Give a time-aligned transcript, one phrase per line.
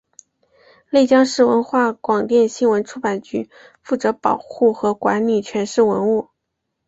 [0.89, 3.51] 内江市文化广电新闻出版局
[3.83, 6.29] 负责保护和管理全市文物。